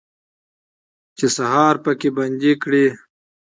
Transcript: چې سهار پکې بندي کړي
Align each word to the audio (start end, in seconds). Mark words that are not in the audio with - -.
چې 1.17 1.25
سهار 1.37 1.75
پکې 1.83 2.09
بندي 2.17 2.53
کړي 2.63 2.85